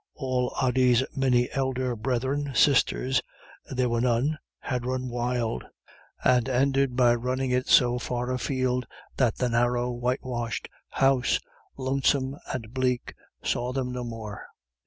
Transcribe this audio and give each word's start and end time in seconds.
All 0.15 0.51
Ody's 0.59 1.03
many 1.15 1.51
elder 1.51 1.95
brethren 1.95 2.53
sisters 2.55 3.21
there 3.69 3.87
were 3.87 4.01
none 4.01 4.39
had 4.57 4.83
run 4.83 5.09
wild, 5.09 5.63
and 6.23 6.49
ended 6.49 6.95
by 6.95 7.13
running 7.13 7.51
it 7.51 7.67
so 7.67 7.99
far 7.99 8.31
afield 8.31 8.87
that 9.17 9.35
the 9.35 9.47
narrow, 9.47 9.91
whitewashed 9.91 10.69
house, 10.89 11.39
lonesome 11.77 12.35
and 12.51 12.73
bleak, 12.73 13.13
saw 13.43 13.73
them 13.73 13.91
no 13.91 14.03
more. 14.03 14.47